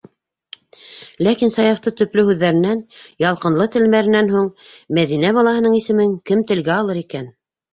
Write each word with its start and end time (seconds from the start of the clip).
Ләкин, 1.27 1.51
Саяфтың 1.55 1.95
төплө 1.99 2.25
һүҙҙәренән, 2.29 2.81
ялҡынлы 3.25 3.67
телмәренән 3.77 4.33
һуң, 4.37 4.49
Мәҙинә 4.99 5.35
балаһының 5.41 5.77
исемен 5.83 6.17
кем 6.33 6.43
телгә 6.55 6.79
алыр 6.81 7.03
икән? 7.07 7.31